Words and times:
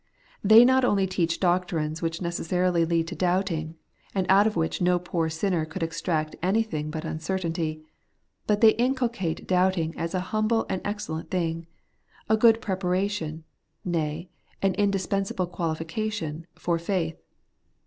They 0.43 0.65
not 0.65 0.83
only 0.83 1.05
teach 1.05 1.39
doctrines 1.39 2.01
which 2.01 2.23
necessarily 2.23 2.85
lead 2.85 3.07
to 3.09 3.15
doubting, 3.15 3.75
and 4.15 4.25
out 4.29 4.47
of 4.47 4.55
which 4.55 4.81
no 4.81 4.97
poor 4.97 5.29
sinner 5.29 5.63
could 5.63 5.83
extract 5.83 6.35
anything 6.41 6.89
but 6.89 7.03
imcertainty; 7.03 7.83
but 8.47 8.61
they 8.61 8.71
inculcate 8.79 9.45
doubting 9.47 9.93
as 9.95 10.15
a 10.15 10.19
humble 10.33 10.65
and 10.71 10.81
excellent 10.83 11.29
thing; 11.29 11.67
a 12.27 12.35
good 12.35 12.61
preparation, 12.63 13.43
nay, 13.85 14.27
an 14.63 14.73
indispensable 14.73 15.45
qualification, 15.45 16.47
for 16.55 16.79
faith. 16.79 17.21